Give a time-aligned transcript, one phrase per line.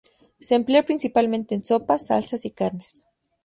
[0.39, 3.05] Se emplea principalmente en sopas, salsas y carnes.